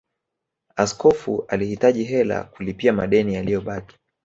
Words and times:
Askofu 0.75 1.45
alihitaji 1.47 2.03
hela 2.03 2.43
kulipia 2.43 2.93
madeni 2.93 3.33
yaliyobaki 3.33 3.97